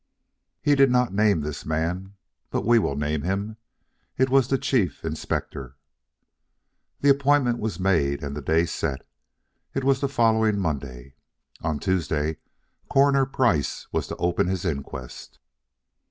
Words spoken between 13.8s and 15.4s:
was to open his inquest.